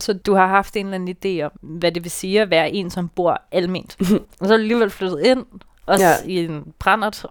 Så 0.00 0.12
du 0.12 0.34
har 0.34 0.46
haft 0.46 0.76
en 0.76 0.86
eller 0.86 0.94
anden 0.94 1.16
idé 1.24 1.44
om, 1.44 1.52
hvad 1.60 1.92
det 1.92 2.04
vil 2.04 2.10
sige 2.10 2.40
at 2.40 2.50
være 2.50 2.70
en, 2.70 2.90
som 2.90 3.08
bor 3.08 3.42
alment. 3.52 3.96
og 4.40 4.46
så 4.46 4.52
er 4.52 4.56
du 4.56 4.62
alligevel 4.62 4.90
flyttet 4.90 5.20
ind, 5.20 5.46
også 5.86 6.04
ja. 6.04 6.14
i 6.26 6.44
en 6.44 6.72
brændert. 6.78 7.26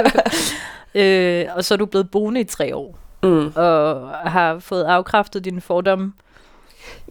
øh, 0.94 1.46
og 1.56 1.64
så 1.64 1.74
er 1.74 1.78
du 1.78 1.86
blevet 1.86 2.10
boende 2.10 2.40
i 2.40 2.44
tre 2.44 2.76
år. 2.76 2.98
Mm. 3.22 3.52
Og 3.54 4.08
har 4.10 4.58
fået 4.58 4.84
afkræftet 4.84 5.44
dine 5.44 5.60
fordomme. 5.60 6.12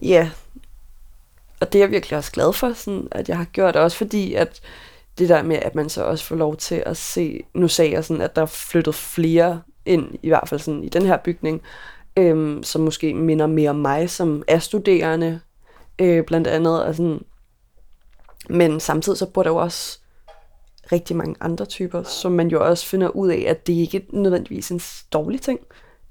Ja, 0.02 0.30
og 1.60 1.72
det 1.72 1.78
er 1.78 1.82
jeg 1.82 1.90
virkelig 1.90 2.18
også 2.18 2.32
glad 2.32 2.52
for, 2.52 2.72
sådan, 2.72 3.08
at 3.10 3.28
jeg 3.28 3.36
har 3.36 3.44
gjort 3.44 3.74
det. 3.74 3.82
Også 3.82 3.96
fordi, 3.96 4.34
at 4.34 4.60
det 5.18 5.28
der 5.28 5.42
med, 5.42 5.56
at 5.56 5.74
man 5.74 5.88
så 5.88 6.04
også 6.04 6.24
får 6.24 6.36
lov 6.36 6.56
til 6.56 6.82
at 6.86 6.96
se, 6.96 7.40
nu 7.54 7.68
sagde 7.68 7.92
jeg 7.92 8.04
sådan, 8.04 8.22
at 8.22 8.36
der 8.36 8.42
er 8.42 8.46
flyttet 8.46 8.94
flere 8.94 9.60
ind, 9.86 10.14
i 10.22 10.28
hvert 10.28 10.48
fald 10.48 10.60
sådan 10.60 10.84
i 10.84 10.88
den 10.88 11.06
her 11.06 11.16
bygning, 11.16 11.62
øhm, 12.16 12.62
som 12.62 12.82
måske 12.82 13.14
minder 13.14 13.46
mere 13.46 13.70
om 13.70 13.76
mig, 13.76 14.10
som 14.10 14.42
er 14.48 14.58
studerende, 14.58 15.40
øh, 15.98 16.24
blandt 16.24 16.46
andet. 16.46 16.84
Og 16.84 16.94
sådan. 16.94 17.22
Men 18.48 18.80
samtidig 18.80 19.18
så 19.18 19.26
bor 19.26 19.42
der 19.42 19.50
jo 19.50 19.56
også 19.56 19.98
rigtig 20.92 21.16
mange 21.16 21.34
andre 21.40 21.64
typer, 21.64 22.02
som 22.02 22.32
man 22.32 22.48
jo 22.48 22.68
også 22.68 22.86
finder 22.86 23.08
ud 23.08 23.28
af, 23.28 23.44
at 23.48 23.66
det 23.66 23.72
ikke 23.72 23.98
er 23.98 24.02
nødvendigvis 24.12 24.70
en 24.70 24.80
dårlig 25.12 25.40
ting. 25.40 25.60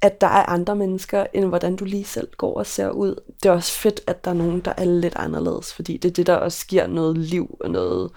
At 0.01 0.21
der 0.21 0.27
er 0.27 0.49
andre 0.49 0.75
mennesker, 0.75 1.25
end 1.33 1.45
hvordan 1.45 1.75
du 1.75 1.85
lige 1.85 2.05
selv 2.05 2.27
går 2.38 2.57
og 2.57 2.65
ser 2.65 2.89
ud. 2.89 3.15
Det 3.43 3.49
er 3.49 3.53
også 3.53 3.71
fedt, 3.71 4.01
at 4.07 4.25
der 4.25 4.31
er 4.31 4.35
nogen, 4.35 4.59
der 4.59 4.73
er 4.77 4.85
lidt 4.85 5.15
anderledes, 5.15 5.73
fordi 5.73 5.97
det 5.97 6.09
er 6.09 6.13
det, 6.13 6.27
der 6.27 6.35
også 6.35 6.67
giver 6.67 6.88
noget 6.88 7.17
liv 7.17 7.57
og 7.59 7.71
noget 7.71 8.11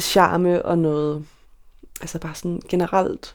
charme 0.00 0.62
og 0.66 0.78
noget, 0.78 1.24
altså 2.00 2.18
bare 2.18 2.34
sådan 2.34 2.62
generelt 2.68 3.34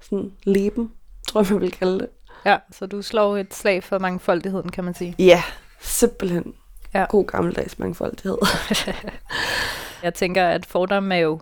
sådan 0.00 0.32
leben, 0.44 0.92
tror 1.28 1.40
jeg, 1.40 1.52
man 1.52 1.60
vil 1.60 1.70
kalde 1.72 1.98
det. 1.98 2.08
Ja, 2.44 2.56
så 2.72 2.86
du 2.86 3.02
slår 3.02 3.36
et 3.36 3.54
slag 3.54 3.84
for 3.84 3.98
mangfoldigheden, 3.98 4.70
kan 4.70 4.84
man 4.84 4.94
sige. 4.94 5.14
Ja, 5.18 5.42
simpelthen. 5.80 6.54
Ja. 6.94 7.06
God 7.08 7.24
gammeldags 7.24 7.78
mangfoldighed. 7.78 8.38
jeg 10.02 10.14
tænker, 10.14 10.48
at 10.48 10.66
fordomme 10.66 11.14
er 11.14 11.18
jo 11.18 11.40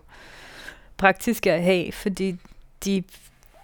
praktiske 0.97 1.51
at 1.51 1.63
have, 1.63 1.91
fordi 1.91 2.35
de 2.85 3.03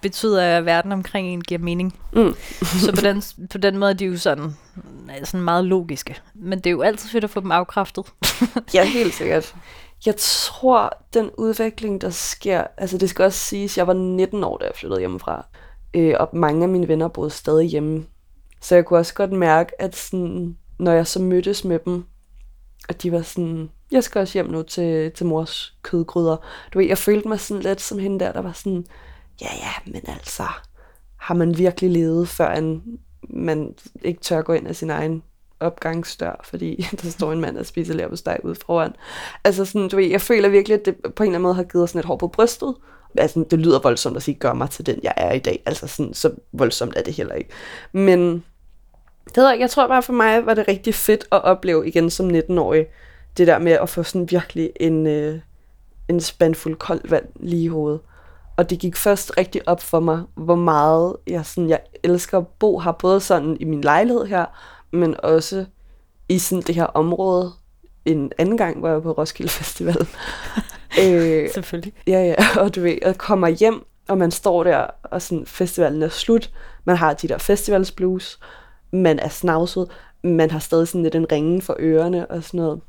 betyder, 0.02 0.58
at 0.58 0.66
verden 0.66 0.92
omkring 0.92 1.28
en 1.28 1.42
giver 1.42 1.60
mening. 1.60 2.00
Mm. 2.14 2.36
så 2.62 2.92
på 2.96 3.02
den, 3.02 3.24
på 3.52 3.58
den 3.58 3.78
måde 3.78 3.92
er 3.92 3.96
de 3.96 4.06
jo 4.06 4.18
sådan, 4.18 4.56
sådan 5.24 5.42
meget 5.42 5.66
logiske. 5.66 6.16
Men 6.34 6.60
det 6.60 6.66
er 6.66 6.72
jo 6.72 6.82
altid 6.82 7.10
fedt 7.10 7.24
at 7.24 7.30
få 7.30 7.40
dem 7.40 7.52
afkræftet. 7.52 8.06
ja, 8.74 8.84
helt 8.86 9.14
sikkert. 9.14 9.56
Jeg 10.06 10.16
tror, 10.18 10.98
den 11.14 11.30
udvikling, 11.38 12.02
der 12.02 12.10
sker... 12.10 12.64
Altså, 12.78 12.98
det 12.98 13.10
skal 13.10 13.26
også 13.26 13.40
siges, 13.40 13.78
jeg 13.78 13.88
var 13.88 13.94
19 13.94 14.44
år, 14.44 14.58
da 14.58 14.66
jeg 14.66 14.76
flyttede 14.76 15.00
hjemmefra. 15.00 15.46
Øh, 15.94 16.16
og 16.20 16.30
mange 16.34 16.64
af 16.64 16.70
mine 16.70 16.88
venner 16.88 17.08
boede 17.08 17.30
stadig 17.30 17.68
hjemme. 17.68 18.06
Så 18.62 18.76
jeg 18.76 18.86
kunne 18.86 19.00
også 19.00 19.14
godt 19.14 19.32
mærke, 19.32 19.82
at 19.82 19.96
sådan, 19.96 20.58
når 20.80 20.92
jeg 20.92 21.08
så 21.08 21.22
mødtes 21.22 21.64
med 21.64 21.80
dem, 21.80 22.06
at 22.90 23.04
de 23.04 23.12
var 23.12 23.22
sådan, 23.22 23.70
jeg 23.92 24.04
skal 24.04 24.20
også 24.20 24.34
hjem 24.34 24.46
nu 24.46 24.64
til, 24.64 25.12
til 25.12 25.26
mors 25.26 25.78
kødgryder. 25.82 26.38
Du 26.74 26.80
ved, 26.80 26.88
jeg 26.88 26.98
følte 26.98 27.28
mig 27.28 27.40
sådan 27.40 27.64
lidt 27.64 27.82
som 27.82 28.00
hende 28.00 28.20
der, 28.20 28.32
der 28.32 28.42
var 28.42 28.52
sådan, 28.52 28.86
ja 29.42 29.48
ja, 29.62 29.92
men 29.92 30.02
altså, 30.08 30.44
har 31.16 31.34
man 31.36 31.58
virkelig 31.58 31.92
levet, 31.92 32.28
før 32.28 32.80
man 33.30 33.76
ikke 34.04 34.22
tør 34.22 34.42
gå 34.42 34.54
ind 34.54 34.68
af 34.68 34.76
sin 34.76 34.90
egen 34.90 35.24
opgangsdør, 35.62 36.42
fordi 36.44 36.88
der 37.04 37.10
står 37.10 37.32
en 37.32 37.42
mand 37.42 37.58
og 37.58 37.66
spiser 37.66 37.94
leverpostej 37.94 38.40
ude 38.44 38.56
foran. 38.66 38.94
Altså 39.44 39.66
sådan, 39.66 39.90
du 39.90 39.96
ved, 39.96 40.06
jeg 40.06 40.22
føler 40.22 40.50
virkelig, 40.50 40.80
at 40.80 40.86
det 40.86 40.96
på 41.16 41.24
en 41.24 41.28
eller 41.28 41.36
anden 41.36 41.42
måde 41.42 41.54
har 41.54 41.64
givet 41.64 41.90
sådan 41.90 42.00
et 42.00 42.06
hår 42.06 42.16
på 42.16 42.28
brystet. 42.28 42.76
Altså, 43.18 43.46
det 43.52 43.60
lyder 43.60 43.80
voldsomt 43.80 44.18
at 44.18 44.24
sige, 44.24 44.36
gør 44.36 44.54
mig 44.54 44.70
til 44.70 44.86
den, 44.86 45.00
jeg 45.04 45.14
er 45.18 45.32
i 45.32 45.40
dag. 45.40 45.64
Altså 45.66 45.88
sådan, 45.88 46.14
så 46.14 46.32
voldsomt 46.52 46.98
er 46.98 47.02
det 47.02 47.14
heller 47.14 47.36
ikke. 47.36 47.50
Men 47.92 48.44
det 49.26 49.38
ved 49.38 49.50
jeg, 49.50 49.60
jeg 49.60 49.70
tror 49.70 49.88
bare 49.88 50.04
for 50.04 50.14
mig 50.14 50.46
var 50.46 50.54
det 50.54 50.68
rigtig 50.68 50.96
fedt 50.96 51.26
at 51.32 51.44
opleve 51.44 51.88
igen 51.88 52.10
som 52.10 52.30
19-årig, 52.30 52.86
det 53.38 53.48
der 53.48 53.60
med 53.60 53.72
at 53.72 53.90
få 53.90 54.04
sådan 54.04 54.32
virkelig 54.32 54.72
en, 54.80 55.08
øh, 55.08 55.40
en 56.10 56.22
spandfuld 56.22 56.76
koldt 56.76 57.12
vand 57.12 57.26
lige 57.36 57.64
i 57.64 57.68
hovedet. 57.68 58.00
Og 58.58 58.70
det 58.70 58.80
gik 58.80 58.96
først 58.96 59.38
rigtig 59.38 59.68
op 59.68 59.82
for 59.82 60.00
mig, 60.00 60.24
hvor 60.36 60.56
meget 60.56 61.16
jeg, 61.28 61.46
sådan, 61.46 61.70
jeg 61.70 61.80
elsker 62.04 62.38
at 62.38 62.48
bo 62.48 62.80
her, 62.80 62.92
både 62.92 63.20
sådan 63.20 63.58
i 63.60 63.64
min 63.64 63.82
lejlighed 63.82 64.26
her, 64.26 64.46
men 64.92 65.16
også 65.24 65.66
i 66.30 66.40
sådan 66.40 66.64
det 66.68 66.76
her 66.76 66.86
område. 66.86 67.52
En 68.06 68.32
anden 68.38 68.58
gang 68.58 68.80
hvor 68.80 68.88
jeg 68.88 68.96
var 68.96 69.02
på 69.02 69.12
Roskilde 69.12 69.52
Festival. 69.52 70.08
øh, 71.04 71.50
Selvfølgelig. 71.54 71.94
Ja, 72.08 72.24
ja, 72.24 72.36
og 72.60 72.76
du 72.76 72.82
ved, 72.82 72.98
jeg 73.02 73.18
kommer 73.18 73.48
hjem, 73.48 73.86
og 74.08 74.18
man 74.18 74.32
står 74.32 74.64
der, 74.64 74.88
og 75.04 75.22
sådan, 75.22 75.46
festivalen 75.46 76.02
er 76.02 76.10
slut. 76.10 76.52
Man 76.86 76.98
har 76.98 77.14
de 77.14 77.28
der 77.28 77.38
festivalsblues. 77.38 78.40
Man 78.94 79.20
er 79.20 79.30
snavset. 79.30 79.88
Man 80.24 80.52
har 80.52 80.60
stadig 80.60 80.88
sådan 80.88 81.04
lidt 81.04 81.16
en 81.16 81.32
ringen 81.32 81.62
for 81.62 81.76
ørerne 81.80 82.32
og 82.32 82.44
sådan 82.44 82.58
noget. 82.58 82.82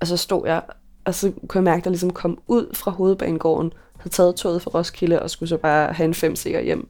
Og 0.00 0.06
så 0.06 0.16
stod 0.16 0.46
jeg, 0.46 0.62
og 1.04 1.14
så 1.14 1.32
kunne 1.48 1.58
jeg 1.58 1.64
mærke, 1.64 1.80
at 1.80 1.84
jeg 1.84 1.90
ligesom 1.90 2.12
kom 2.12 2.38
ud 2.46 2.74
fra 2.74 2.90
hovedbanegården, 2.90 3.72
havde 3.98 4.14
taget 4.14 4.36
toget 4.36 4.62
fra 4.62 4.70
Roskilde, 4.70 5.22
og 5.22 5.30
skulle 5.30 5.48
så 5.48 5.56
bare 5.56 5.92
have 5.92 6.04
en 6.04 6.14
fem 6.14 6.36
sikker 6.36 6.60
hjem. 6.60 6.88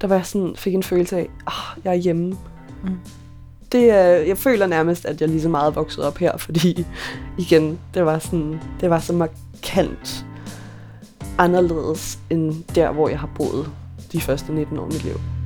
Der 0.00 0.06
var 0.06 0.16
jeg 0.16 0.26
sådan, 0.26 0.56
fik 0.56 0.74
en 0.74 0.82
følelse 0.82 1.16
af, 1.16 1.20
at 1.22 1.28
oh, 1.46 1.84
jeg 1.84 1.90
er 1.90 1.94
hjemme. 1.94 2.36
Mm 2.84 2.98
det, 3.72 3.90
er, 3.90 4.04
jeg 4.04 4.38
føler 4.38 4.66
nærmest, 4.66 5.04
at 5.04 5.20
jeg 5.20 5.28
lige 5.28 5.42
så 5.42 5.48
meget 5.48 5.76
vokset 5.76 6.04
op 6.04 6.18
her, 6.18 6.36
fordi 6.36 6.86
igen, 7.38 7.78
det 7.94 8.04
var, 8.04 8.18
sådan, 8.18 8.60
det 8.80 8.90
var 8.90 8.98
så 8.98 9.12
markant 9.12 10.24
anderledes 11.38 12.18
end 12.30 12.64
der, 12.74 12.92
hvor 12.92 13.08
jeg 13.08 13.18
har 13.18 13.30
boet 13.34 13.70
de 14.12 14.20
første 14.20 14.52
19 14.52 14.78
år 14.78 14.84
i 14.84 14.92
mit 14.92 15.04
liv. 15.04 15.39